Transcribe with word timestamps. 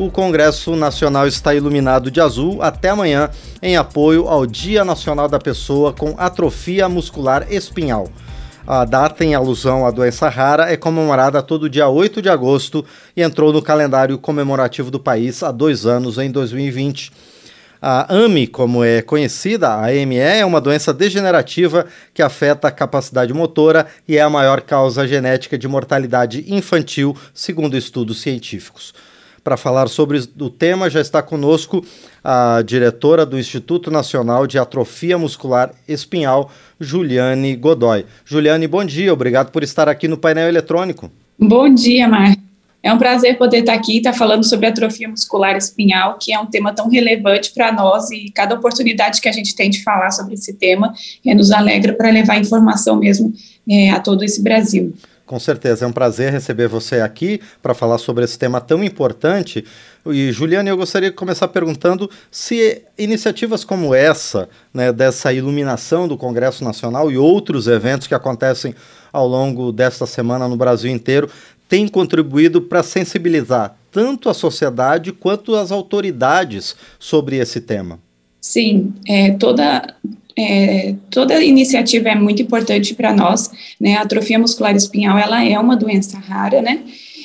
o 0.00 0.10
Congresso 0.10 0.74
Nacional 0.74 1.26
está 1.26 1.54
iluminado 1.54 2.10
de 2.10 2.22
azul 2.22 2.62
até 2.62 2.88
amanhã 2.88 3.28
em 3.60 3.76
apoio 3.76 4.26
ao 4.28 4.46
Dia 4.46 4.82
Nacional 4.82 5.28
da 5.28 5.38
Pessoa 5.38 5.92
com 5.92 6.14
Atrofia 6.16 6.88
Muscular 6.88 7.46
Espinhal. 7.52 8.08
A 8.66 8.86
data, 8.86 9.22
em 9.22 9.34
alusão 9.34 9.86
à 9.86 9.90
doença 9.90 10.30
rara, 10.30 10.72
é 10.72 10.76
comemorada 10.76 11.42
todo 11.42 11.68
dia 11.68 11.86
8 11.86 12.22
de 12.22 12.30
agosto 12.30 12.82
e 13.14 13.22
entrou 13.22 13.52
no 13.52 13.60
calendário 13.60 14.16
comemorativo 14.16 14.90
do 14.90 14.98
país 14.98 15.42
há 15.42 15.52
dois 15.52 15.84
anos, 15.84 16.16
em 16.16 16.30
2020. 16.30 17.12
A 17.82 18.14
AMI, 18.14 18.46
como 18.46 18.82
é 18.82 19.02
conhecida, 19.02 19.68
a 19.68 19.88
AME, 19.88 20.16
é 20.16 20.46
uma 20.46 20.62
doença 20.62 20.94
degenerativa 20.94 21.84
que 22.14 22.22
afeta 22.22 22.68
a 22.68 22.72
capacidade 22.72 23.34
motora 23.34 23.86
e 24.08 24.16
é 24.16 24.22
a 24.22 24.30
maior 24.30 24.62
causa 24.62 25.06
genética 25.06 25.58
de 25.58 25.68
mortalidade 25.68 26.44
infantil, 26.48 27.14
segundo 27.34 27.76
estudos 27.76 28.22
científicos. 28.22 28.94
Para 29.42 29.56
falar 29.56 29.88
sobre 29.88 30.18
o 30.38 30.50
tema, 30.50 30.90
já 30.90 31.00
está 31.00 31.22
conosco 31.22 31.84
a 32.22 32.62
diretora 32.62 33.24
do 33.24 33.38
Instituto 33.38 33.90
Nacional 33.90 34.46
de 34.46 34.58
Atrofia 34.58 35.16
Muscular 35.16 35.72
Espinhal, 35.88 36.50
Juliane 36.78 37.56
Godoy. 37.56 38.04
Juliane, 38.24 38.66
bom 38.66 38.84
dia, 38.84 39.12
obrigado 39.12 39.50
por 39.50 39.62
estar 39.62 39.88
aqui 39.88 40.06
no 40.06 40.18
painel 40.18 40.48
eletrônico. 40.48 41.10
Bom 41.38 41.72
dia, 41.72 42.06
Marcos. 42.06 42.50
É 42.82 42.92
um 42.92 42.98
prazer 42.98 43.36
poder 43.36 43.58
estar 43.58 43.74
aqui 43.74 43.94
e 43.94 43.96
estar 43.98 44.14
falando 44.14 44.42
sobre 44.44 44.66
atrofia 44.66 45.08
muscular 45.08 45.54
espinhal, 45.56 46.16
que 46.18 46.32
é 46.32 46.38
um 46.38 46.46
tema 46.46 46.72
tão 46.72 46.88
relevante 46.88 47.52
para 47.52 47.70
nós 47.70 48.10
e 48.10 48.30
cada 48.30 48.54
oportunidade 48.54 49.20
que 49.20 49.28
a 49.28 49.32
gente 49.32 49.54
tem 49.54 49.68
de 49.68 49.82
falar 49.82 50.10
sobre 50.10 50.34
esse 50.34 50.54
tema 50.54 50.94
é, 51.24 51.34
nos 51.34 51.50
alegra 51.50 51.92
para 51.92 52.10
levar 52.10 52.38
informação 52.38 52.96
mesmo 52.96 53.34
é, 53.68 53.90
a 53.90 54.00
todo 54.00 54.24
esse 54.24 54.42
Brasil. 54.42 54.94
Com 55.30 55.38
certeza, 55.38 55.84
é 55.84 55.88
um 55.88 55.92
prazer 55.92 56.32
receber 56.32 56.66
você 56.66 56.96
aqui 56.96 57.40
para 57.62 57.72
falar 57.72 57.98
sobre 57.98 58.24
esse 58.24 58.36
tema 58.36 58.60
tão 58.60 58.82
importante. 58.82 59.64
E, 60.04 60.32
Juliane, 60.32 60.68
eu 60.68 60.76
gostaria 60.76 61.08
de 61.08 61.14
começar 61.14 61.46
perguntando 61.46 62.10
se 62.32 62.82
iniciativas 62.98 63.62
como 63.62 63.94
essa, 63.94 64.48
né, 64.74 64.92
dessa 64.92 65.32
iluminação 65.32 66.08
do 66.08 66.16
Congresso 66.16 66.64
Nacional 66.64 67.12
e 67.12 67.16
outros 67.16 67.68
eventos 67.68 68.08
que 68.08 68.14
acontecem 68.16 68.74
ao 69.12 69.28
longo 69.28 69.70
desta 69.70 70.04
semana 70.04 70.48
no 70.48 70.56
Brasil 70.56 70.90
inteiro, 70.90 71.30
tem 71.68 71.86
contribuído 71.86 72.60
para 72.60 72.82
sensibilizar 72.82 73.76
tanto 73.92 74.28
a 74.28 74.34
sociedade 74.34 75.12
quanto 75.12 75.54
as 75.54 75.70
autoridades 75.70 76.74
sobre 76.98 77.36
esse 77.36 77.60
tema. 77.60 78.00
Sim, 78.40 78.94
é, 79.06 79.30
toda, 79.30 79.94
é, 80.44 80.94
toda 81.10 81.42
iniciativa 81.42 82.08
é 82.08 82.14
muito 82.14 82.42
importante 82.42 82.94
para 82.94 83.12
nós, 83.12 83.50
né? 83.80 83.96
A 83.96 84.02
atrofia 84.02 84.38
muscular 84.38 84.74
espinhal, 84.74 85.18
ela 85.18 85.44
é 85.44 85.58
uma 85.58 85.76
doença 85.76 86.18
rara, 86.18 86.62
né? 86.62 86.80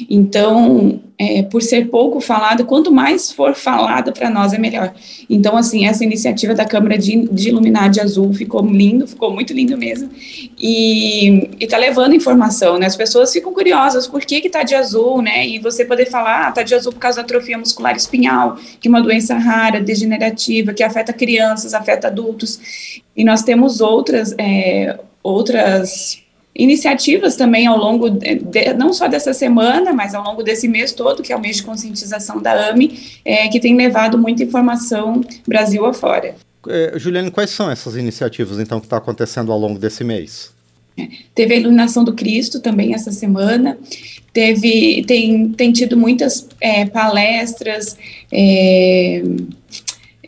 Então, 0.10 1.00
é, 1.18 1.44
por 1.44 1.62
ser 1.62 1.88
pouco 1.88 2.20
falada, 2.20 2.64
quanto 2.64 2.92
mais 2.92 3.32
for 3.32 3.56
falada 3.56 4.12
para 4.12 4.30
nós 4.30 4.54
é 4.54 4.58
melhor. 4.58 4.94
Então, 5.30 5.56
assim, 5.56 5.86
essa 5.86 6.04
iniciativa 6.04 6.54
da 6.54 6.66
Câmara 6.66 6.98
de, 6.98 7.28
de 7.30 7.50
Iluminade 7.50 8.02
Azul 8.02 8.34
ficou 8.34 8.66
lindo, 8.66 9.08
ficou 9.08 9.32
muito 9.34 9.54
lindo 9.54 9.78
mesmo, 9.78 10.10
e 10.60 11.50
está 11.60 11.78
levando 11.78 12.14
informação, 12.14 12.78
né? 12.78 12.86
As 12.86 12.96
pessoas 12.96 13.32
ficam 13.32 13.54
curiosas, 13.54 14.08
por 14.08 14.22
que 14.22 14.42
que 14.42 14.50
tá 14.50 14.64
de 14.64 14.76
azul, 14.76 15.22
né? 15.22 15.48
E 15.48 15.60
você 15.60 15.86
poder 15.86 16.08
falar, 16.08 16.48
ah, 16.48 16.52
tá 16.52 16.64
de 16.64 16.76
azul 16.76 16.92
por 16.92 17.00
causa 17.00 17.18
da 17.18 17.24
atrofia 17.24 17.58
muscular 17.58 17.96
espinhal, 17.96 18.58
que 18.80 18.88
é 18.88 18.90
uma 18.90 19.02
doença 19.02 19.36
rara, 19.36 19.80
degenerativa, 19.80 20.74
que 20.74 20.84
afeta 20.84 21.14
crianças, 21.14 21.74
afeta 21.74 22.08
adultos, 22.08 23.02
e 23.16 23.24
nós 23.24 23.44
temos 23.44 23.80
outras, 23.80 24.36
é, 24.38 25.00
outras 25.24 26.25
iniciativas 26.56 27.36
também 27.36 27.68
ao 27.68 27.78
longo, 27.78 28.10
de, 28.10 28.74
não 28.78 28.94
só 28.94 29.08
dessa 29.08 29.34
semana, 29.34 29.92
mas 29.92 30.16
ao 30.16 30.24
longo 30.24 30.42
desse 30.42 30.68
mês 30.68 30.94
todo, 30.94 31.22
que 31.22 31.34
é 31.34 31.36
o 31.36 31.42
mês 31.42 31.58
de 31.58 31.64
conscientização 31.64 32.42
da 32.42 32.70
AMI, 32.70 33.20
é, 33.26 33.48
que 33.50 33.60
tem 33.60 33.76
levado 33.76 34.18
muita 34.18 34.44
informação 34.44 35.22
Brasil 35.46 35.86
afora. 35.86 36.36
É, 36.68 36.94
Juliane, 36.98 37.30
quais 37.30 37.50
são 37.50 37.70
essas 37.70 37.96
iniciativas, 37.96 38.60
então, 38.60 38.80
que 38.80 38.86
estão 38.86 38.98
tá 38.98 39.04
acontecendo 39.04 39.52
ao 39.52 39.60
longo 39.60 39.78
desse 39.78 40.04
mês? 40.04 40.54
É, 40.98 41.08
teve 41.34 41.54
a 41.54 41.58
iluminação 41.58 42.04
do 42.04 42.14
Cristo 42.14 42.62
também 42.62 42.94
essa 42.94 43.12
semana, 43.12 43.78
teve, 44.32 45.04
tem, 45.06 45.50
tem 45.50 45.72
tido 45.74 45.98
muitas 45.98 46.48
é, 46.62 46.86
palestras, 46.86 47.98
é, 48.32 49.22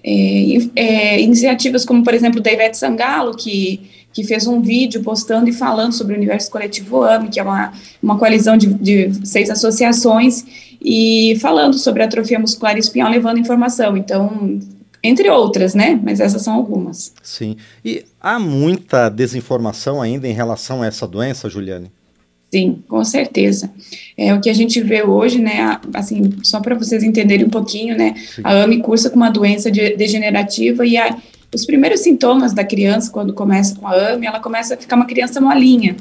é, 0.04 0.58
é, 0.76 1.22
iniciativas 1.22 1.86
como, 1.86 2.04
por 2.04 2.14
exemplo, 2.14 2.42
da 2.42 2.52
Ivete 2.52 2.78
Sangalo, 2.78 3.36
que 3.36 3.97
que 4.18 4.24
fez 4.24 4.48
um 4.48 4.60
vídeo 4.60 5.04
postando 5.04 5.48
e 5.48 5.54
falando 5.54 5.94
sobre 5.94 6.16
o 6.16 6.18
Universo 6.18 6.50
Coletivo 6.50 7.04
AME, 7.04 7.30
que 7.30 7.40
é 7.40 7.44
uma, 7.44 7.72
uma 8.02 8.18
coalizão 8.18 8.58
de, 8.58 8.74
de 8.74 9.28
seis 9.28 9.48
associações, 9.48 10.44
e 10.82 11.38
falando 11.40 11.78
sobre 11.78 12.02
atrofia 12.02 12.40
muscular 12.40 12.76
espinhal, 12.80 13.12
levando 13.12 13.38
informação. 13.38 13.96
Então, 13.96 14.60
entre 15.04 15.30
outras, 15.30 15.76
né? 15.76 16.02
Mas 16.04 16.20
essas 16.20 16.42
são 16.42 16.56
algumas. 16.56 17.14
Sim. 17.22 17.58
E 17.86 18.06
há 18.20 18.40
muita 18.40 19.08
desinformação 19.08 20.02
ainda 20.02 20.28
em 20.28 20.34
relação 20.34 20.82
a 20.82 20.88
essa 20.88 21.08
doença, 21.08 21.48
Juliane? 21.48 21.92
Sim, 22.52 22.82
com 22.88 23.04
certeza. 23.04 23.70
É 24.18 24.34
o 24.34 24.42
que 24.42 24.50
a 24.50 24.54
gente 24.54 24.82
vê 24.82 25.04
hoje, 25.04 25.40
né? 25.40 25.80
Assim, 25.94 26.34
só 26.42 26.60
para 26.60 26.74
vocês 26.74 27.04
entenderem 27.04 27.46
um 27.46 27.52
pouquinho, 27.52 27.96
né? 27.96 28.16
Sim. 28.34 28.42
A 28.44 28.64
AME 28.64 28.82
cursa 28.82 29.12
com 29.12 29.18
uma 29.18 29.30
doença 29.30 29.70
de, 29.70 29.96
degenerativa 29.96 30.84
e 30.88 30.98
a, 30.98 31.16
os 31.58 31.66
primeiros 31.66 32.02
sintomas 32.02 32.54
da 32.54 32.64
criança, 32.64 33.12
quando 33.12 33.34
começa 33.34 33.76
com 33.76 33.88
a 33.88 33.94
AME, 33.94 34.28
ela 34.28 34.40
começa 34.40 34.76
a 34.76 34.78
ficar 34.78 34.96
uma 34.96 35.06
criança 35.06 35.42
molinha, 35.42 35.96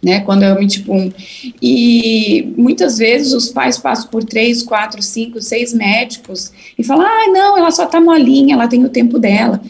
né, 0.00 0.20
quando 0.20 0.44
é 0.44 0.46
AME 0.46 0.68
tipo 0.68 0.94
1. 0.94 1.12
E 1.60 2.54
muitas 2.56 2.98
vezes 2.98 3.32
os 3.32 3.48
pais 3.48 3.76
passam 3.76 4.08
por 4.08 4.22
três, 4.22 4.62
quatro, 4.62 5.02
cinco, 5.02 5.42
seis 5.42 5.74
médicos 5.74 6.52
e 6.78 6.84
falam, 6.84 7.04
ah, 7.04 7.32
não, 7.32 7.58
ela 7.58 7.72
só 7.72 7.86
tá 7.86 8.00
molinha, 8.00 8.54
ela 8.54 8.68
tem 8.68 8.84
o 8.84 8.88
tempo 8.88 9.18
dela. 9.18 9.60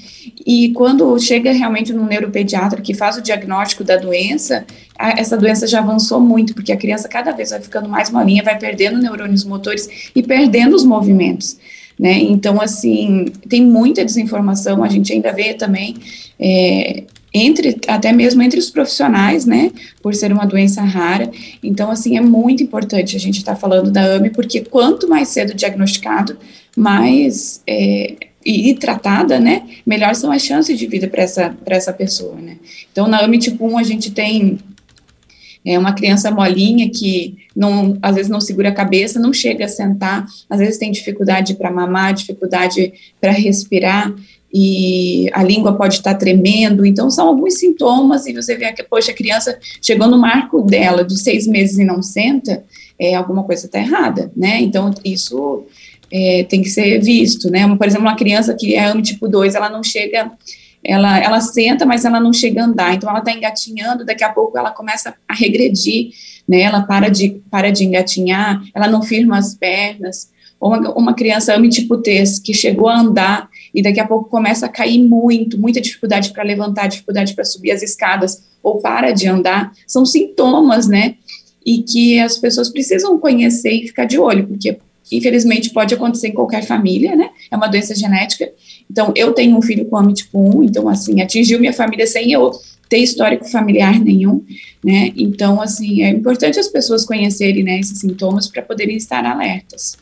E 0.47 0.71
quando 0.73 1.19
chega 1.19 1.53
realmente 1.53 1.93
no 1.93 2.05
neuropediatra 2.05 2.83
que 2.83 2.93
faz 2.93 3.17
o 3.17 3.23
diagnóstico 3.23 3.83
da 3.83 3.97
doença, 3.97 4.67
a, 4.99 5.19
essa 5.19 5.39
doença 5.39 5.67
já 5.67 5.79
avançou 5.79 6.21
muito, 6.21 6.55
porque 6.55 6.71
a 6.71 6.77
criança 6.77 7.09
cada 7.09 7.33
vez 7.33 7.51
vai 7.51 7.61
ficando 7.61 7.89
mais 7.89 8.11
molinha, 8.11 8.43
vai 8.43 8.59
perdendo 8.59 8.99
neurônios 8.99 9.45
motores 9.45 10.11
e 10.15 10.23
perdendo 10.23 10.77
os 10.77 10.85
movimentos 10.85 11.57
né? 11.99 12.19
Então, 12.19 12.61
assim, 12.61 13.27
tem 13.49 13.65
muita 13.65 14.05
desinformação, 14.05 14.85
a 14.85 14.89
gente 14.89 15.13
ainda 15.13 15.33
vê 15.33 15.55
também, 15.55 15.97
é, 16.39 17.05
entre, 17.33 17.77
até 17.87 18.13
mesmo 18.13 18.43
entre 18.43 18.59
os 18.59 18.71
profissionais, 18.71 19.45
né, 19.45 19.71
por 20.03 20.15
ser 20.15 20.33
uma 20.33 20.47
doença 20.47 20.83
rara. 20.83 21.31
Então, 21.63 21.91
assim, 21.91 22.17
é 22.17 22.21
muito 22.21 22.63
importante 22.63 23.17
a 23.17 23.21
gente 23.21 23.39
estar 23.39 23.55
tá 23.55 23.61
falando 23.61 23.91
da 23.91 24.03
AME, 24.03 24.31
porque 24.31 24.61
quanto 24.61 25.09
mais 25.09 25.29
cedo 25.29 25.55
diagnosticado, 25.55 26.37
mais 26.77 27.63
é, 27.67 28.15
e, 28.45 28.71
e, 28.71 28.75
tratada, 28.75 29.41
né, 29.41 29.63
melhor 29.85 30.15
são 30.15 30.31
as 30.31 30.43
chances 30.43 30.79
de 30.79 30.87
vida 30.87 31.09
para 31.09 31.23
essa, 31.23 31.57
essa 31.67 31.93
pessoa, 31.93 32.37
né. 32.37 32.57
Então, 32.93 33.07
na 33.07 33.23
AME 33.23 33.39
tipo 33.39 33.67
1, 33.67 33.79
a 33.79 33.83
gente 33.83 34.11
tem 34.11 34.59
é 35.67 35.77
uma 35.77 35.93
criança 35.93 36.31
molinha 36.31 36.89
que 36.89 37.37
não, 37.55 37.99
às 38.01 38.15
vezes 38.15 38.31
não 38.31 38.41
segura 38.41 38.69
a 38.69 38.75
cabeça, 38.75 39.19
não 39.19 39.33
chega 39.33 39.65
a 39.65 39.69
sentar, 39.69 40.25
às 40.49 40.61
vezes 40.61 40.79
tem 40.79 40.93
dificuldade 40.93 41.55
para 41.55 41.73
mamar, 41.73 42.15
dificuldade 42.15 42.93
para 43.21 43.33
respirar 43.33 44.15
e 44.55 45.29
a 45.33 45.43
língua 45.43 45.75
pode 45.75 45.97
estar 45.97 46.15
tremendo. 46.15 46.87
Então, 46.87 47.11
são 47.11 47.29
alguns 47.29 47.59
sintomas, 47.59 48.27
e 48.27 48.33
você 48.33 48.57
vê 48.57 48.73
que, 48.73 48.83
poxa, 48.85 49.11
a 49.11 49.15
criança 49.15 49.59
chegou 49.83 50.09
no 50.09 50.17
marco 50.17 50.63
dela 50.63 51.05
dos 51.05 51.21
seis 51.23 51.47
meses 51.47 51.79
e 51.79 51.85
não 51.85 52.01
senta, 52.01 52.65
é, 52.99 53.15
alguma 53.15 53.43
coisa 53.43 53.67
está 53.67 53.79
errada, 53.79 54.31
né? 54.35 54.61
Então, 54.61 54.95
isso 55.05 55.65
é, 56.11 56.45
tem 56.45 56.63
que 56.63 56.71
ser 56.71 57.01
visto, 57.03 57.51
né? 57.51 57.69
Por 57.77 57.87
exemplo, 57.87 58.07
uma 58.07 58.17
criança 58.17 58.55
que 58.55 58.75
é 58.75 58.87
AME 58.87 59.03
tipo 59.03 59.29
2, 59.29 59.55
ela 59.55 59.69
não 59.69 59.83
chega 59.83 60.31
ela, 60.85 61.19
ela 61.19 61.41
senta, 61.41 61.85
mas 61.85 62.05
ela 62.05 62.21
não 62.21 62.33
chega 62.33 62.63
a 62.63 62.65
andar, 62.65 62.95
então 62.95 63.09
ela 63.09 63.19
está 63.19 63.33
engatinhando, 63.33 64.05
daqui 64.05 64.25
a 64.25 64.33
pouco 64.33 64.57
ela 64.57 64.71
começa 64.71 65.15
a 65.29 65.35
regredir, 65.35 66.11
né, 66.49 66.61
ela 66.61 66.83
para 66.83 67.09
de, 67.09 67.43
para 67.51 67.71
de 67.71 67.85
engatinhar, 67.85 68.63
ela 68.75 68.89
não 68.89 69.03
firma 69.03 69.39
as 69.39 69.55
pernas, 69.55 70.31
uma, 70.61 70.79
uma 70.93 71.15
criança 71.15 71.55
ame 71.55 71.69
T, 71.69 72.25
que 72.45 72.55
chegou 72.55 72.89
a 72.89 72.99
andar 72.99 73.49
e 73.75 73.83
daqui 73.83 74.01
a 74.01 74.07
pouco 74.07 74.31
começa 74.31 74.67
a 74.67 74.69
cair 74.69 75.03
muito, 75.03 75.59
muita 75.59 75.81
dificuldade 75.81 76.33
para 76.33 76.43
levantar, 76.43 76.87
dificuldade 76.87 77.35
para 77.35 77.45
subir 77.45 77.73
as 77.73 77.83
escadas, 77.83 78.45
ou 78.63 78.81
para 78.81 79.13
de 79.13 79.29
andar, 79.29 79.73
são 79.87 80.05
sintomas, 80.05 80.89
né, 80.89 81.17
e 81.65 81.83
que 81.83 82.21
as 82.21 82.39
pessoas 82.39 82.69
precisam 82.69 83.19
conhecer 83.19 83.73
e 83.73 83.89
ficar 83.89 84.05
de 84.05 84.19
olho, 84.19 84.47
porque 84.47 84.79
infelizmente 85.11 85.71
pode 85.71 85.95
acontecer 85.95 86.29
em 86.29 86.33
qualquer 86.33 86.65
família, 86.65 87.15
né? 87.15 87.31
É 87.51 87.57
uma 87.57 87.69
doença 87.69 87.95
genética. 87.95 88.51
Então, 88.91 89.13
eu 89.17 89.33
tenho 89.33 89.57
um 89.57 89.63
filho 89.63 89.85
com 89.87 89.97
AMI 89.97 90.15
tipo 90.15 90.59
1, 90.59 90.65
então, 90.65 90.89
assim, 90.89 91.21
atingiu 91.21 91.59
minha 91.59 91.73
família 91.73 92.07
sem 92.07 92.33
eu 92.33 92.51
ter 92.89 92.99
histórico 92.99 93.45
familiar 93.49 93.99
nenhum, 93.99 94.45
né? 94.85 95.13
Então, 95.17 95.61
assim, 95.61 96.03
é 96.03 96.09
importante 96.09 96.59
as 96.59 96.69
pessoas 96.69 97.05
conhecerem 97.05 97.65
né, 97.65 97.81
esses 97.81 97.99
sintomas 97.99 98.49
para 98.49 98.63
poderem 98.63 98.97
estar 98.97 99.25
alertas. 99.25 99.97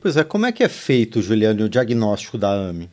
Pois 0.00 0.16
é, 0.16 0.24
como 0.24 0.46
é 0.46 0.52
que 0.52 0.62
é 0.62 0.68
feito, 0.68 1.20
Juliane, 1.20 1.62
o 1.62 1.68
diagnóstico 1.68 2.38
da 2.38 2.50
AMI? 2.50 2.88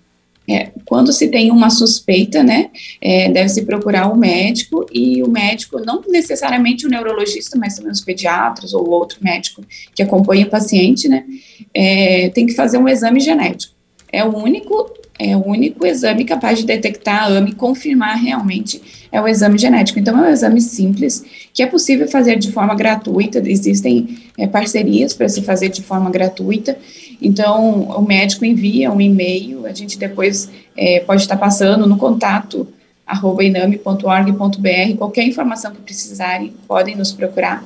É, 0.49 0.71
quando 0.85 1.11
se 1.11 1.27
tem 1.27 1.51
uma 1.51 1.69
suspeita, 1.69 2.41
né, 2.41 2.69
é, 3.01 3.29
deve-se 3.29 3.65
procurar 3.65 4.07
o 4.07 4.15
médico 4.15 4.85
e 4.93 5.21
o 5.21 5.29
médico, 5.29 5.79
não 5.79 6.01
necessariamente 6.07 6.85
o 6.85 6.89
neurologista, 6.89 7.57
mas 7.57 7.75
também 7.75 7.91
os 7.91 7.99
pediatras 7.99 8.73
ou 8.73 8.89
outro 8.89 9.19
médico 9.21 9.61
que 9.93 10.01
acompanha 10.01 10.45
o 10.45 10.49
paciente, 10.49 11.09
né, 11.09 11.25
é, 11.73 12.29
tem 12.29 12.45
que 12.45 12.53
fazer 12.53 12.77
um 12.77 12.87
exame 12.87 13.19
genético. 13.19 13.73
É 14.09 14.23
o 14.23 14.35
único 14.37 14.96
é 15.19 15.35
o 15.35 15.45
único 15.45 15.85
exame 15.85 16.23
capaz 16.23 16.59
de 16.59 16.65
detectar 16.65 17.23
a 17.23 17.27
AME 17.27 17.51
e 17.51 17.55
confirmar 17.55 18.17
realmente 18.17 18.81
é 19.11 19.21
o 19.21 19.27
exame 19.27 19.57
genético. 19.57 19.99
Então, 19.99 20.17
é 20.17 20.29
um 20.29 20.31
exame 20.31 20.61
simples, 20.61 21.23
que 21.53 21.63
é 21.63 21.65
possível 21.65 22.07
fazer 22.07 22.37
de 22.37 22.51
forma 22.51 22.75
gratuita, 22.75 23.41
existem 23.45 24.19
é, 24.37 24.47
parcerias 24.47 25.13
para 25.13 25.27
se 25.29 25.41
fazer 25.41 25.69
de 25.69 25.81
forma 25.81 26.09
gratuita. 26.09 26.77
Então, 27.21 27.83
o 27.83 28.01
médico 28.01 28.45
envia 28.45 28.91
um 28.91 29.01
e-mail, 29.01 29.65
a 29.65 29.73
gente 29.73 29.97
depois 29.97 30.49
é, 30.75 30.99
pode 30.99 31.21
estar 31.21 31.37
passando 31.37 31.87
no 31.87 31.97
contato 31.97 32.67
arroba 33.05 33.41
iname.org.br, 33.41 34.97
qualquer 34.97 35.23
informação 35.23 35.71
que 35.71 35.81
precisarem, 35.81 36.53
podem 36.67 36.93
nos 36.93 37.13
procurar. 37.13 37.63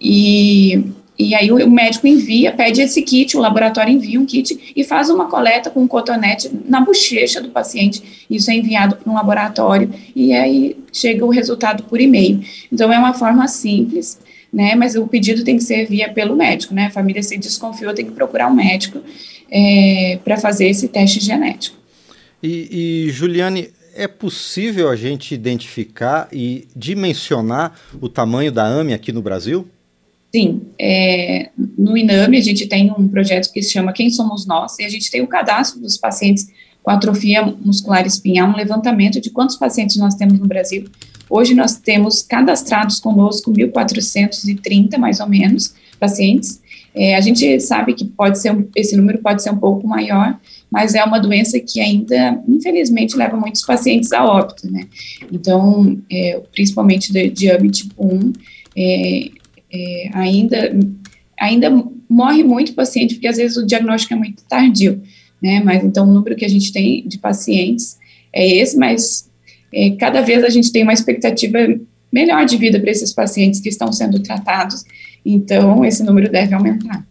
E 0.00 0.92
e 1.20 1.34
aí 1.34 1.52
o 1.52 1.70
médico 1.70 2.06
envia, 2.06 2.50
pede 2.50 2.80
esse 2.80 3.02
kit, 3.02 3.36
o 3.36 3.40
laboratório 3.40 3.92
envia 3.92 4.18
um 4.18 4.24
kit 4.24 4.72
e 4.74 4.82
faz 4.82 5.10
uma 5.10 5.28
coleta 5.28 5.68
com 5.68 5.82
um 5.82 5.86
cotonete 5.86 6.50
na 6.64 6.80
bochecha 6.80 7.42
do 7.42 7.50
paciente. 7.50 8.24
Isso 8.30 8.50
é 8.50 8.54
enviado 8.54 8.96
para 8.96 9.12
um 9.12 9.14
laboratório 9.14 9.92
e 10.16 10.32
aí 10.32 10.78
chega 10.90 11.22
o 11.22 11.28
resultado 11.28 11.82
por 11.82 12.00
e-mail. 12.00 12.42
Então 12.72 12.90
é 12.90 12.98
uma 12.98 13.12
forma 13.12 13.46
simples, 13.48 14.18
né? 14.50 14.74
Mas 14.74 14.96
o 14.96 15.06
pedido 15.06 15.44
tem 15.44 15.58
que 15.58 15.62
ser 15.62 15.86
via 15.86 16.10
pelo 16.10 16.34
médico, 16.34 16.72
né? 16.72 16.86
A 16.86 16.90
família 16.90 17.22
se 17.22 17.36
desconfiou, 17.36 17.92
tem 17.92 18.06
que 18.06 18.12
procurar 18.12 18.48
um 18.48 18.54
médico 18.54 19.02
é, 19.50 20.18
para 20.24 20.38
fazer 20.38 20.68
esse 20.68 20.88
teste 20.88 21.20
genético. 21.20 21.76
E, 22.42 23.06
e 23.06 23.10
Juliane, 23.10 23.68
é 23.94 24.08
possível 24.08 24.88
a 24.88 24.96
gente 24.96 25.34
identificar 25.34 26.28
e 26.32 26.66
dimensionar 26.74 27.74
o 28.00 28.08
tamanho 28.08 28.50
da 28.50 28.64
AME 28.64 28.94
aqui 28.94 29.12
no 29.12 29.20
Brasil? 29.20 29.68
Sim, 30.32 30.62
é, 30.78 31.50
no 31.76 31.96
INAME 31.96 32.38
a 32.38 32.42
gente 32.42 32.66
tem 32.66 32.92
um 32.96 33.08
projeto 33.08 33.52
que 33.52 33.62
se 33.62 33.72
chama 33.72 33.92
Quem 33.92 34.10
Somos 34.10 34.46
Nós, 34.46 34.78
e 34.78 34.84
a 34.84 34.88
gente 34.88 35.10
tem 35.10 35.22
o 35.22 35.26
cadastro 35.26 35.80
dos 35.80 35.96
pacientes 35.96 36.48
com 36.82 36.90
atrofia 36.90 37.42
muscular 37.44 38.06
espinhal, 38.06 38.48
um 38.48 38.56
levantamento 38.56 39.20
de 39.20 39.30
quantos 39.30 39.56
pacientes 39.56 39.96
nós 39.96 40.14
temos 40.14 40.38
no 40.38 40.46
Brasil. 40.46 40.84
Hoje 41.28 41.54
nós 41.54 41.76
temos 41.76 42.22
cadastrados 42.22 43.00
conosco 43.00 43.52
1.430, 43.52 44.96
mais 44.98 45.20
ou 45.20 45.28
menos, 45.28 45.74
pacientes. 45.98 46.60
É, 46.94 47.16
a 47.16 47.20
gente 47.20 47.60
sabe 47.60 47.94
que 47.94 48.04
pode 48.04 48.40
ser, 48.40 48.56
esse 48.74 48.96
número 48.96 49.18
pode 49.18 49.42
ser 49.42 49.50
um 49.50 49.58
pouco 49.58 49.86
maior, 49.86 50.38
mas 50.70 50.94
é 50.94 51.04
uma 51.04 51.20
doença 51.20 51.58
que 51.60 51.80
ainda, 51.80 52.42
infelizmente, 52.48 53.16
leva 53.16 53.36
muitos 53.36 53.62
pacientes 53.62 54.12
a 54.12 54.24
óbito, 54.24 54.70
né? 54.70 54.86
Então, 55.30 55.98
é, 56.10 56.40
principalmente 56.52 57.12
de, 57.12 57.30
de 57.30 57.70
tipo 57.70 57.94
1, 58.04 58.32
é, 58.76 59.30
é, 59.72 60.10
ainda, 60.12 60.76
ainda 61.38 61.70
morre 62.08 62.42
muito 62.42 62.74
paciente, 62.74 63.14
porque 63.14 63.28
às 63.28 63.36
vezes 63.36 63.56
o 63.56 63.66
diagnóstico 63.66 64.14
é 64.14 64.16
muito 64.16 64.42
tardio, 64.44 65.02
né? 65.40 65.60
Mas 65.64 65.84
então 65.84 66.08
o 66.08 66.12
número 66.12 66.36
que 66.36 66.44
a 66.44 66.48
gente 66.48 66.72
tem 66.72 67.06
de 67.06 67.18
pacientes 67.18 67.98
é 68.32 68.46
esse, 68.46 68.76
mas 68.76 69.30
é, 69.72 69.90
cada 69.92 70.20
vez 70.20 70.42
a 70.44 70.48
gente 70.48 70.72
tem 70.72 70.82
uma 70.82 70.92
expectativa 70.92 71.58
melhor 72.12 72.44
de 72.44 72.56
vida 72.56 72.80
para 72.80 72.90
esses 72.90 73.12
pacientes 73.12 73.60
que 73.60 73.68
estão 73.68 73.92
sendo 73.92 74.20
tratados, 74.20 74.84
então 75.24 75.84
esse 75.84 76.02
número 76.02 76.30
deve 76.30 76.54
aumentar. 76.54 77.06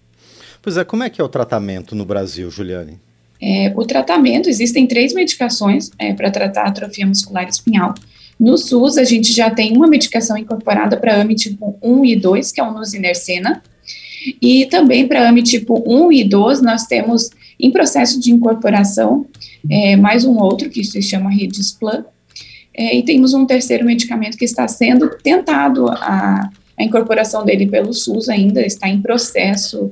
Pois 0.62 0.76
é, 0.76 0.84
como 0.84 1.04
é 1.04 1.10
que 1.10 1.22
é 1.22 1.24
o 1.24 1.30
tratamento 1.30 1.96
no 1.96 2.06
Brasil, 2.06 2.52
Juliane? 2.52 3.00
É, 3.42 3.72
o 3.76 3.86
tratamento, 3.86 4.50
existem 4.50 4.86
três 4.86 5.14
medicações 5.14 5.90
é, 5.98 6.14
para 6.14 6.30
tratar 6.30 6.68
atrofia 6.68 7.08
muscular 7.08 7.48
espinhal. 7.48 7.94
No 8.40 8.58
SUS, 8.58 8.98
a 8.98 9.04
gente 9.04 9.34
já 9.34 9.50
tem 9.50 9.76
uma 9.76 9.88
medicação 9.88 10.38
incorporada 10.38 10.96
para 10.96 11.20
AMI 11.20 11.36
tipo 11.36 11.78
1 11.84 12.06
e 12.06 12.16
2, 12.16 12.52
que 12.52 12.62
é 12.62 12.64
o 12.64 12.72
nusinercena, 12.72 13.62
e 14.42 14.66
também 14.68 15.08
para 15.08 15.28
AMI 15.28 15.44
tipo 15.44 15.84
1 15.86 16.12
e 16.14 16.24
2, 16.24 16.62
nós 16.62 16.86
temos 16.86 17.30
em 17.60 17.70
processo 17.70 18.20
de 18.20 18.32
incorporação 18.32 19.26
é, 19.70 19.98
mais 19.98 20.24
um 20.24 20.38
outro, 20.38 20.70
que 20.70 20.84
se 20.84 21.02
chama 21.02 21.30
Redisplay, 21.30 22.04
é, 22.74 22.96
e 22.96 23.04
temos 23.04 23.34
um 23.34 23.46
terceiro 23.46 23.86
medicamento 23.86 24.38
que 24.38 24.46
está 24.46 24.66
sendo 24.68 25.10
tentado 25.22 25.90
a, 25.90 26.50
a 26.78 26.84
incorporação 26.84 27.44
dele 27.44 27.68
pelo 27.68 27.94
SUS 27.94 28.30
ainda, 28.30 28.66
está 28.66 28.88
em 28.88 29.02
processo 29.02 29.92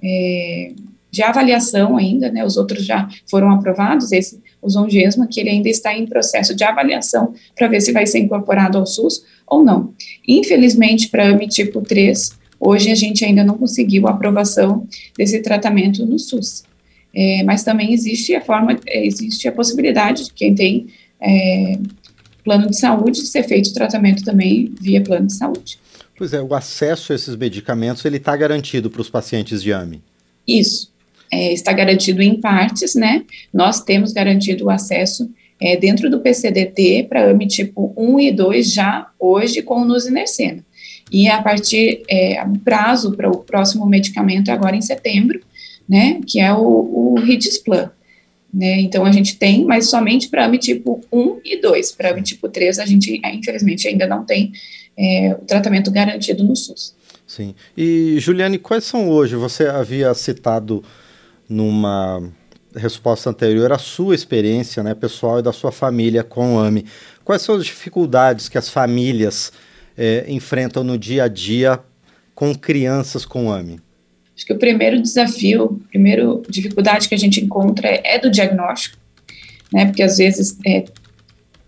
é, 0.00 0.72
de 1.10 1.22
avaliação 1.22 1.96
ainda, 1.96 2.30
né, 2.30 2.44
os 2.44 2.56
outros 2.56 2.84
já 2.84 3.08
foram 3.28 3.50
aprovados, 3.50 4.12
esse, 4.12 4.40
o 4.60 4.68
Zongesma, 4.68 5.26
que 5.26 5.40
ele 5.40 5.50
ainda 5.50 5.68
está 5.68 5.96
em 5.96 6.06
processo 6.06 6.54
de 6.54 6.64
avaliação 6.64 7.32
para 7.56 7.68
ver 7.68 7.80
se 7.80 7.92
vai 7.92 8.06
ser 8.06 8.18
incorporado 8.18 8.78
ao 8.78 8.86
SUS 8.86 9.24
ou 9.46 9.64
não. 9.64 9.94
Infelizmente, 10.26 11.08
para 11.08 11.28
AMI 11.28 11.48
tipo 11.48 11.80
3, 11.80 12.32
hoje 12.58 12.90
a 12.90 12.94
gente 12.94 13.24
ainda 13.24 13.44
não 13.44 13.56
conseguiu 13.56 14.06
a 14.08 14.10
aprovação 14.10 14.86
desse 15.16 15.40
tratamento 15.40 16.04
no 16.04 16.18
SUS. 16.18 16.64
É, 17.14 17.42
mas 17.42 17.64
também 17.64 17.92
existe 17.92 18.34
a 18.34 18.40
forma, 18.40 18.78
é, 18.86 19.06
existe 19.06 19.48
a 19.48 19.52
possibilidade 19.52 20.26
de 20.26 20.32
quem 20.32 20.54
tem 20.54 20.88
é, 21.20 21.78
plano 22.44 22.68
de 22.68 22.78
saúde 22.78 23.18
ser 23.26 23.44
feito 23.44 23.70
o 23.70 23.74
tratamento 23.74 24.22
também 24.24 24.72
via 24.80 25.00
plano 25.00 25.26
de 25.26 25.34
saúde. 25.34 25.78
Pois 26.16 26.32
é, 26.32 26.42
o 26.42 26.54
acesso 26.54 27.12
a 27.12 27.16
esses 27.16 27.34
medicamentos 27.36 28.04
ele 28.04 28.16
está 28.16 28.36
garantido 28.36 28.90
para 28.90 29.00
os 29.00 29.08
pacientes 29.08 29.62
de 29.62 29.72
AMI. 29.72 30.02
Isso 30.46 30.92
é, 31.30 31.52
está 31.52 31.72
garantido 31.72 32.22
em 32.22 32.40
partes, 32.40 32.94
né? 32.94 33.24
Nós 33.52 33.82
temos 33.82 34.12
garantido 34.12 34.66
o 34.66 34.70
acesso 34.70 35.30
é, 35.60 35.76
dentro 35.76 36.10
do 36.10 36.20
PCDT 36.20 37.06
para 37.08 37.30
AMI 37.30 37.46
tipo 37.46 37.92
1 37.96 38.20
e 38.20 38.32
2 38.32 38.72
já 38.72 39.08
hoje 39.18 39.62
com 39.62 39.82
o 39.82 39.84
nusinercena. 39.84 40.64
E 41.10 41.28
a 41.28 41.42
partir, 41.42 42.02
é, 42.08 42.42
prazo 42.64 43.12
para 43.12 43.28
o 43.28 43.38
próximo 43.38 43.86
medicamento 43.86 44.50
é 44.50 44.54
agora 44.54 44.76
em 44.76 44.82
setembro, 44.82 45.40
né, 45.88 46.20
que 46.26 46.38
é 46.38 46.52
o, 46.52 46.60
o 46.60 47.20
Ridisplan. 47.20 47.90
Né, 48.52 48.80
então 48.80 49.04
a 49.04 49.12
gente 49.12 49.36
tem, 49.36 49.64
mas 49.64 49.90
somente 49.90 50.28
para 50.28 50.44
AMI 50.44 50.58
tipo 50.58 51.00
1 51.12 51.40
e 51.44 51.60
2. 51.60 51.92
Para 51.92 52.10
AMI 52.10 52.22
tipo 52.22 52.48
3, 52.48 52.78
a 52.78 52.86
gente, 52.86 53.20
infelizmente, 53.24 53.88
ainda 53.88 54.06
não 54.06 54.24
tem 54.24 54.52
é, 54.96 55.36
o 55.40 55.44
tratamento 55.44 55.90
garantido 55.90 56.44
no 56.44 56.54
SUS. 56.54 56.94
Sim. 57.26 57.54
E, 57.76 58.16
Juliane, 58.18 58.58
quais 58.58 58.84
são 58.84 59.08
hoje? 59.10 59.36
Você 59.36 59.66
havia 59.66 60.12
citado 60.14 60.82
numa 61.48 62.22
resposta 62.76 63.30
anterior 63.30 63.72
a 63.72 63.78
sua 63.78 64.14
experiência 64.14 64.82
né, 64.82 64.94
pessoal 64.94 65.38
e 65.38 65.42
da 65.42 65.52
sua 65.52 65.72
família 65.72 66.22
com 66.22 66.56
o 66.56 66.58
AMI. 66.58 66.84
Quais 67.24 67.42
são 67.42 67.56
as 67.56 67.64
dificuldades 67.64 68.48
que 68.48 68.58
as 68.58 68.68
famílias 68.68 69.52
é, 69.96 70.24
enfrentam 70.28 70.84
no 70.84 70.98
dia 70.98 71.24
a 71.24 71.28
dia 71.28 71.80
com 72.34 72.54
crianças 72.54 73.24
com 73.24 73.50
AMI? 73.50 73.80
Acho 74.36 74.46
que 74.46 74.52
o 74.52 74.58
primeiro 74.58 75.02
desafio, 75.02 75.80
a 75.84 75.88
primeira 75.88 76.24
dificuldade 76.48 77.08
que 77.08 77.14
a 77.14 77.18
gente 77.18 77.44
encontra 77.44 77.88
é, 78.04 78.18
do 78.18 78.30
diagnóstico, 78.30 78.96
né? 79.72 79.86
Porque 79.86 80.02
às 80.02 80.18
vezes, 80.18 80.56
é, 80.64 80.84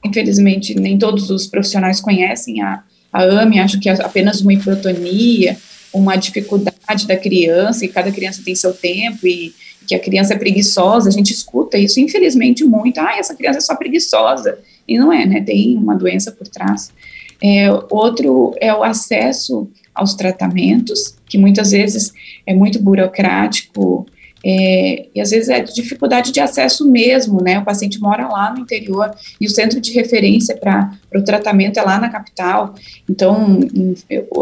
infelizmente, 0.04 0.78
nem 0.78 0.96
todos 0.96 1.30
os 1.30 1.48
profissionais 1.48 2.00
conhecem 2.00 2.62
a, 2.62 2.84
a 3.12 3.22
AMI, 3.24 3.58
acho 3.58 3.80
que 3.80 3.88
é 3.88 3.92
apenas 4.00 4.40
uma 4.40 4.52
hipotonia, 4.52 5.56
uma 5.92 6.14
dificuldade 6.14 7.08
da 7.08 7.16
criança, 7.16 7.84
e 7.84 7.88
cada 7.88 8.12
criança 8.12 8.40
tem 8.44 8.54
seu 8.54 8.72
tempo, 8.72 9.26
e 9.26 9.52
que 9.86 9.94
a 9.94 9.98
criança 9.98 10.34
é 10.34 10.38
preguiçosa, 10.38 11.08
a 11.08 11.12
gente 11.12 11.32
escuta 11.32 11.78
isso, 11.78 12.00
infelizmente, 12.00 12.64
muito. 12.64 12.98
Ah, 12.98 13.16
essa 13.18 13.34
criança 13.34 13.58
é 13.58 13.62
só 13.62 13.74
preguiçosa. 13.74 14.58
E 14.86 14.98
não 14.98 15.12
é, 15.12 15.26
né? 15.26 15.40
Tem 15.40 15.76
uma 15.76 15.96
doença 15.96 16.32
por 16.32 16.46
trás. 16.48 16.92
É, 17.42 17.70
outro 17.90 18.54
é 18.60 18.72
o 18.74 18.82
acesso 18.82 19.68
aos 19.94 20.14
tratamentos, 20.14 21.16
que 21.26 21.38
muitas 21.38 21.70
vezes 21.70 22.12
é 22.46 22.54
muito 22.54 22.80
burocrático, 22.80 24.06
é, 24.44 25.06
e 25.14 25.20
às 25.20 25.30
vezes 25.30 25.48
é 25.48 25.60
dificuldade 25.60 26.32
de 26.32 26.40
acesso 26.40 26.90
mesmo, 26.90 27.42
né? 27.42 27.58
O 27.58 27.64
paciente 27.64 28.00
mora 28.00 28.26
lá 28.26 28.52
no 28.52 28.60
interior 28.60 29.10
e 29.40 29.46
o 29.46 29.50
centro 29.50 29.80
de 29.80 29.92
referência 29.92 30.56
para 30.56 30.92
o 31.14 31.22
tratamento 31.22 31.78
é 31.78 31.82
lá 31.82 31.98
na 31.98 32.08
capital. 32.08 32.74
Então, 33.08 33.58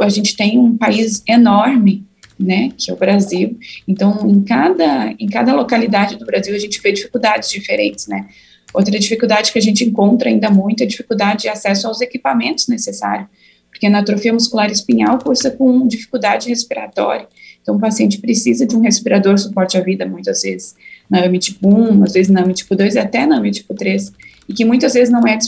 a 0.01 0.09
gente 0.09 0.37
tem 0.37 0.59
um 0.59 0.77
país 0.77 1.23
enorme 1.27 2.07
né, 2.39 2.71
que 2.77 2.91
é 2.91 2.95
o 2.95 2.97
Brasil. 2.97 3.59
Então, 3.87 4.29
em 4.29 4.43
cada, 4.43 5.15
em 5.19 5.27
cada 5.27 5.55
localidade 5.55 6.17
do 6.17 6.25
Brasil, 6.25 6.55
a 6.55 6.59
gente 6.59 6.81
vê 6.81 6.93
dificuldades 6.93 7.51
diferentes, 7.51 8.07
né. 8.07 8.27
Outra 8.73 8.99
dificuldade 8.99 9.51
que 9.51 9.59
a 9.59 9.63
gente 9.63 9.85
encontra 9.85 10.29
ainda 10.29 10.51
muito 10.51 10.83
é 10.83 10.85
a 10.85 10.89
dificuldade 10.89 11.43
de 11.43 11.49
acesso 11.49 11.87
aos 11.87 12.01
equipamentos 12.01 12.69
necessários, 12.69 13.27
porque 13.71 13.89
na 13.89 14.01
atrofia 14.01 14.33
muscular 14.33 14.71
espinhal 14.71 15.19
cursa 15.19 15.51
com 15.51 15.87
dificuldade 15.87 16.49
respiratória, 16.49 17.27
então 17.63 17.77
o 17.77 17.81
paciente 17.81 18.19
precisa 18.19 18.67
de 18.67 18.77
um 18.77 18.81
respirador 18.81 19.39
suporte 19.39 19.77
à 19.77 19.81
vida, 19.81 20.07
muitas 20.07 20.43
vezes 20.43 20.75
na 21.09 21.25
AMI 21.25 21.39
tipo 21.39 21.69
1, 21.69 22.05
às 22.05 22.13
vezes 22.13 22.31
na 22.31 22.43
AMI 22.43 22.55
tipo 22.55 22.75
2 22.75 22.95
e 22.95 22.99
até 22.99 23.27
na 23.27 23.37
AMI 23.37 23.51
tipo 23.51 23.75
3, 23.75 24.13
e 24.49 24.53
que 24.53 24.65
muitas 24.65 24.95
vezes 24.95 25.11
não 25.11 25.27
é 25.27 25.39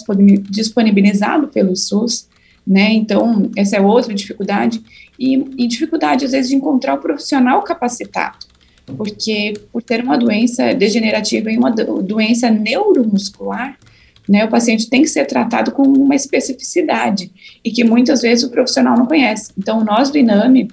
disponibilizado 0.49 1.49
pelo 1.49 1.77
SUS, 1.77 2.29
né, 2.67 2.93
então 2.93 3.51
essa 3.57 3.77
é 3.77 3.81
outra 3.81 4.15
dificuldade, 4.15 4.83
e, 5.21 5.35
e 5.59 5.67
dificuldade, 5.67 6.25
às 6.25 6.33
vezes, 6.33 6.49
de 6.49 6.57
encontrar 6.57 6.95
o 6.95 6.99
profissional 6.99 7.62
capacitado. 7.62 8.49
porque 8.97 9.53
por 9.71 9.83
ter 9.83 10.03
uma 10.03 10.17
doença 10.17 10.75
degenerativa 10.75 11.49
e 11.53 11.57
uma 11.57 11.71
doença 11.71 12.50
neuromuscular, 12.50 13.79
né, 14.29 14.45
o 14.45 14.49
paciente 14.49 14.89
tem 14.89 15.03
que 15.03 15.09
ser 15.09 15.27
tratado 15.27 15.71
com 15.71 15.83
uma 15.83 16.15
especificidade 16.15 17.31
e 17.65 17.71
que 17.71 17.85
muitas 17.85 18.23
vezes 18.23 18.45
o 18.45 18.50
profissional 18.50 18.97
não 18.97 19.07
conhece. 19.07 19.53
Então, 19.57 19.85
nós 19.85 20.11
do 20.11 20.19
INAME 20.19 20.69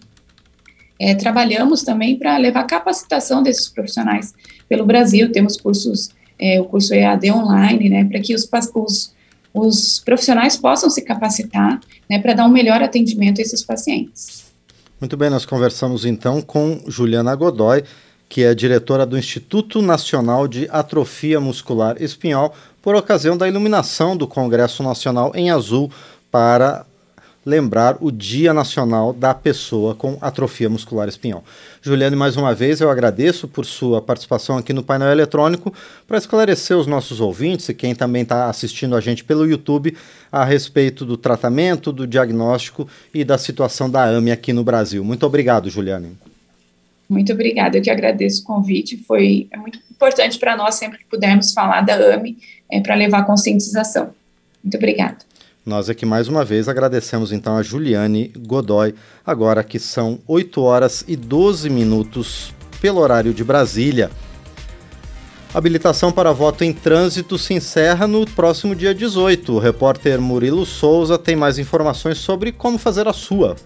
é, 0.99 1.13
trabalhamos 1.13 1.83
também 1.83 2.17
para 2.17 2.37
levar 2.37 2.63
capacitação 2.63 3.43
desses 3.43 3.67
profissionais 3.67 4.33
pelo 4.67 4.85
Brasil. 4.85 5.31
Temos 5.31 5.57
cursos, 5.57 6.09
é, 6.39 6.59
o 6.59 6.65
curso 6.65 6.93
EAD 6.93 7.31
online, 7.31 7.89
né, 7.89 8.05
para 8.05 8.19
que 8.19 8.33
os, 8.33 8.49
os, 8.75 9.13
os, 9.59 9.99
profissionais 9.99 10.57
possam 10.57 10.89
se 10.89 11.01
capacitar 11.01 11.79
né, 12.09 12.19
para 12.19 12.33
dar 12.33 12.45
um 12.45 12.51
melhor 12.51 12.81
atendimento 12.81 13.39
a 13.39 13.41
esses 13.41 13.63
pacientes. 13.63 14.45
Muito 14.99 15.15
bem, 15.15 15.29
nós 15.29 15.45
conversamos 15.45 16.05
então 16.05 16.41
com 16.41 16.81
Juliana 16.87 17.35
Godoy, 17.35 17.83
que 18.27 18.43
é 18.43 18.55
diretora 18.55 19.05
do 19.05 19.17
Instituto 19.17 19.81
Nacional 19.81 20.47
de 20.47 20.67
Atrofia 20.71 21.39
Muscular 21.39 22.01
Espinhal, 22.01 22.53
por 22.81 22.95
ocasião 22.95 23.37
da 23.37 23.47
iluminação 23.47 24.17
do 24.17 24.27
Congresso 24.27 24.81
Nacional 24.81 25.31
em 25.35 25.51
azul 25.51 25.91
para 26.31 26.85
lembrar 27.47 27.95
o 28.01 28.11
Dia 28.11 28.53
Nacional 28.53 29.13
da 29.13 29.33
Pessoa 29.33 29.95
com 29.95 30.17
Atrofia 30.19 30.69
Muscular 30.69 31.07
Espinhal. 31.07 31.41
Juliane, 31.81 32.13
mais 32.13 32.35
uma 32.35 32.53
vez 32.53 32.81
eu 32.81 32.89
agradeço 32.89 33.47
por 33.47 33.65
sua 33.65 34.01
participação 34.01 34.57
aqui 34.57 34.73
no 34.73 34.83
painel 34.83 35.09
eletrônico 35.09 35.73
para 36.05 36.17
esclarecer 36.17 36.77
os 36.77 36.85
nossos 36.85 37.21
ouvintes 37.21 37.69
e 37.69 37.73
quem 37.73 37.95
também 37.95 38.23
está 38.23 38.49
assistindo 38.49 38.97
a 38.97 38.99
gente 38.99 39.23
pelo 39.23 39.45
YouTube 39.45 39.95
a 40.29 40.43
respeito 40.43 41.05
do 41.05 41.15
tratamento, 41.15 41.93
do 41.93 42.05
diagnóstico 42.05 42.85
e 43.13 43.23
da 43.23 43.37
situação 43.37 43.89
da 43.89 44.03
AME 44.03 44.29
aqui 44.29 44.51
no 44.51 44.65
Brasil. 44.65 45.01
Muito 45.01 45.25
obrigado, 45.25 45.69
Juliane. 45.69 46.17
Muito 47.07 47.31
obrigada, 47.31 47.77
eu 47.77 47.81
que 47.81 47.89
agradeço 47.89 48.41
o 48.41 48.45
convite. 48.45 48.97
Foi 48.97 49.47
é 49.49 49.55
muito 49.55 49.79
importante 49.89 50.37
para 50.37 50.57
nós 50.57 50.75
sempre 50.75 50.97
que 50.97 51.05
pudermos 51.05 51.53
falar 51.53 51.79
da 51.79 51.95
AME 51.95 52.37
é, 52.69 52.81
para 52.81 52.93
levar 52.93 53.25
conscientização. 53.25 54.09
Muito 54.61 54.75
obrigada. 54.75 55.19
Nós 55.67 55.89
aqui 55.89 56.05
mais 56.05 56.29
uma 56.29 56.45
vez 56.45 56.69
agradecemos 56.69 57.33
então 57.33 57.57
a 57.57 57.61
Juliane 57.61 58.31
Godoy, 58.37 58.95
agora 59.25 59.61
que 59.65 59.77
são 59.77 60.17
8 60.25 60.61
horas 60.61 61.03
e 61.05 61.17
12 61.17 61.69
minutos 61.69 62.53
pelo 62.79 63.01
horário 63.01 63.33
de 63.33 63.43
Brasília. 63.43 64.09
Habilitação 65.53 66.09
para 66.09 66.31
voto 66.31 66.63
em 66.63 66.71
trânsito 66.71 67.37
se 67.37 67.53
encerra 67.53 68.07
no 68.07 68.25
próximo 68.25 68.73
dia 68.73 68.95
18. 68.95 69.55
O 69.55 69.59
repórter 69.59 70.21
Murilo 70.21 70.65
Souza 70.65 71.17
tem 71.17 71.35
mais 71.35 71.59
informações 71.59 72.17
sobre 72.17 72.53
como 72.53 72.77
fazer 72.77 73.05
a 73.05 73.11
sua. 73.11 73.57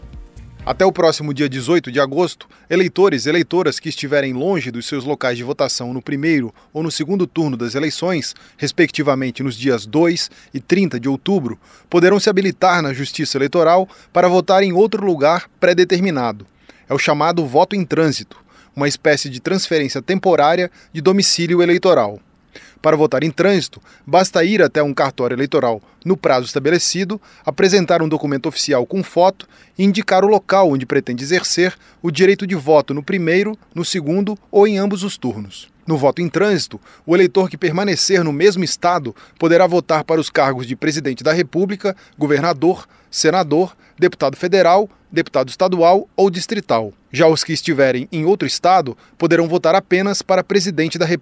Até 0.63 0.85
o 0.85 0.91
próximo 0.91 1.33
dia 1.33 1.49
18 1.49 1.91
de 1.91 1.99
agosto, 1.99 2.47
eleitores 2.69 3.25
e 3.25 3.29
eleitoras 3.29 3.79
que 3.79 3.89
estiverem 3.89 4.31
longe 4.31 4.69
dos 4.69 4.85
seus 4.85 5.03
locais 5.03 5.35
de 5.35 5.43
votação 5.43 5.91
no 5.91 6.03
primeiro 6.03 6.53
ou 6.71 6.83
no 6.83 6.91
segundo 6.91 7.25
turno 7.25 7.57
das 7.57 7.73
eleições, 7.73 8.35
respectivamente 8.57 9.41
nos 9.41 9.55
dias 9.55 9.87
2 9.87 10.29
e 10.53 10.59
30 10.59 10.99
de 10.99 11.09
outubro, 11.09 11.59
poderão 11.89 12.19
se 12.19 12.29
habilitar 12.29 12.79
na 12.83 12.93
Justiça 12.93 13.39
Eleitoral 13.39 13.89
para 14.13 14.27
votar 14.27 14.61
em 14.61 14.71
outro 14.71 15.03
lugar 15.03 15.49
pré-determinado. 15.59 16.45
É 16.87 16.93
o 16.93 16.99
chamado 16.99 17.43
voto 17.43 17.75
em 17.75 17.83
trânsito, 17.83 18.37
uma 18.75 18.87
espécie 18.87 19.31
de 19.31 19.39
transferência 19.39 19.99
temporária 19.99 20.69
de 20.93 21.01
domicílio 21.01 21.63
eleitoral. 21.63 22.19
Para 22.81 22.97
votar 22.97 23.23
em 23.23 23.31
trânsito, 23.31 23.81
basta 24.05 24.43
ir 24.43 24.61
até 24.61 24.81
um 24.81 24.93
cartório 24.93 25.35
eleitoral 25.35 25.81
no 26.03 26.17
prazo 26.17 26.45
estabelecido, 26.45 27.21
apresentar 27.45 28.01
um 28.01 28.09
documento 28.09 28.47
oficial 28.47 28.85
com 28.85 29.03
foto 29.03 29.47
e 29.77 29.83
indicar 29.83 30.23
o 30.23 30.27
local 30.27 30.71
onde 30.71 30.85
pretende 30.85 31.23
exercer 31.23 31.75
o 32.01 32.11
direito 32.11 32.47
de 32.47 32.55
voto 32.55 32.93
no 32.93 33.03
primeiro, 33.03 33.57
no 33.73 33.85
segundo 33.85 34.37
ou 34.49 34.67
em 34.67 34.77
ambos 34.77 35.03
os 35.03 35.17
turnos. 35.17 35.69
No 35.85 35.97
voto 35.97 36.21
em 36.21 36.29
trânsito, 36.29 36.79
o 37.05 37.15
eleitor 37.15 37.49
que 37.49 37.57
permanecer 37.57 38.23
no 38.23 38.31
mesmo 38.31 38.63
estado 38.63 39.15
poderá 39.39 39.65
votar 39.65 40.03
para 40.03 40.21
os 40.21 40.29
cargos 40.29 40.67
de 40.67 40.75
presidente 40.75 41.23
da 41.23 41.33
República, 41.33 41.95
governador, 42.17 42.87
senador, 43.09 43.75
deputado 43.97 44.37
federal, 44.37 44.89
deputado 45.11 45.49
estadual 45.49 46.07
ou 46.15 46.29
distrital. 46.29 46.93
Já 47.11 47.27
os 47.27 47.43
que 47.43 47.51
estiverem 47.51 48.07
em 48.11 48.25
outro 48.25 48.47
estado 48.47 48.97
poderão 49.17 49.47
votar 49.47 49.75
apenas 49.75 50.21
para 50.21 50.43
presidente 50.43 50.97
da 50.97 51.05
República. 51.05 51.21